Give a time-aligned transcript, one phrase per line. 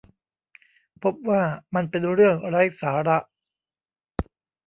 [1.03, 1.41] พบว่า
[1.75, 3.17] มันเป็นเรื่องไร้สาระ